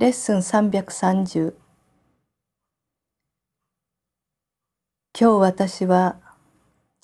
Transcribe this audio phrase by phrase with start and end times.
[0.00, 1.52] レッスン330
[5.12, 6.16] 今日私は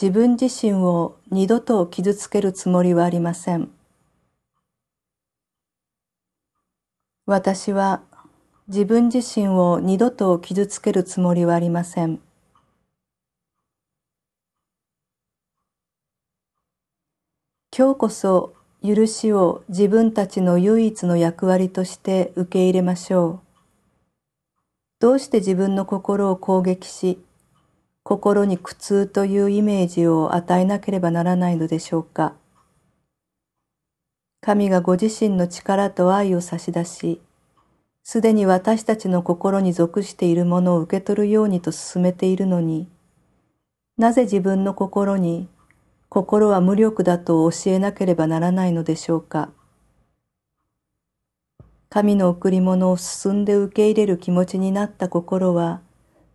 [0.00, 3.68] 自分自身を二度と傷つけるつもりはありません。
[7.26, 8.02] 私は
[8.68, 12.20] 自分自身を二度と傷つけるつもりはありません。
[17.76, 23.40] 今日こそ許しを自分たちの唯一の役割として受け入れましょう。
[25.00, 27.18] どうして自分の心を攻撃し、
[28.02, 32.34] 心に苦痛というイメージを与えなければならないのでしょうか。
[34.42, 37.22] 神がご自身の力と愛を差し出し、
[38.02, 42.86] すでに私たちの心に属しているものを受け取るようにと進めているのに、
[43.96, 45.48] なぜ自分の心に
[46.14, 49.50] 心は無力だと教えなければならないのでしょうか。
[51.90, 55.80] 神の贈り物を進んで受け入れる気持ちになった心は、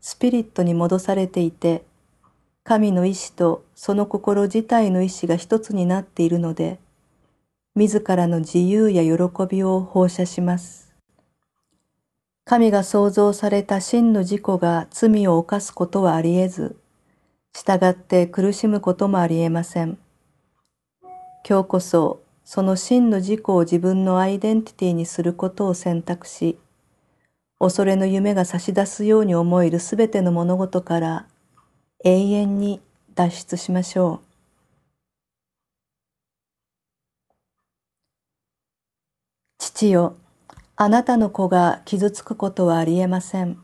[0.01, 1.85] スピリットに戻されていて、
[2.65, 6.77] 神の意志とその心自体の意志が一つになっているので、
[7.73, 10.93] 自らの自由や喜びを放射します。
[12.43, 16.75] 神が創造された真の自己が罪を犯すことはあり得ず、
[17.53, 19.97] 従って苦しむこともありえません。
[21.47, 26.57] 今日こそその真の自己を自分のアイデンティティにすることを選択し、
[27.59, 31.27] 恐れの夢が差し出すように思えるすべての物事から
[32.03, 32.81] 永遠に
[33.13, 34.29] 脱出しましょう。
[39.59, 40.15] 父よ、
[40.75, 43.63] あなたの子が傷つくことはありえません。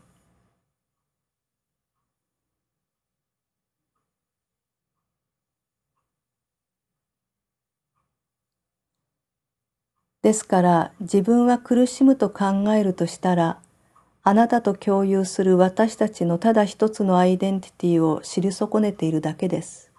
[10.26, 13.60] ですから自分は苦しむと考えるとしたら、
[14.24, 19.92] あなたと共有する私たちのただ一つのアイデンティティを知り損ねているだけです。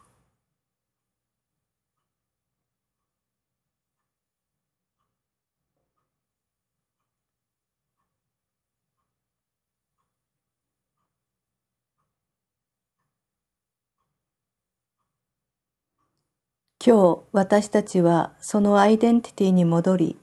[16.86, 20.18] 今日私たちはそのアイデンティティに戻り、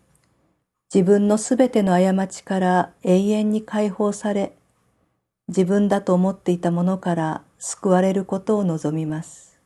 [0.95, 4.57] 自分のすべての過ちから永遠に解放され、
[5.49, 9.59] 自分だと思っていたものから救われることを望みます。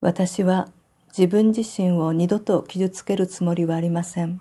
[0.00, 0.68] 私は
[1.16, 4.40] 自分自身を二度と傷つけるつもりはありません。